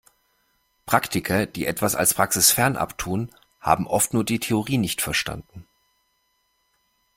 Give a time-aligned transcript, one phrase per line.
[0.87, 5.67] Praktiker, die etwas als praxisfern abtun, haben oft nur die Theorie nicht verstanden.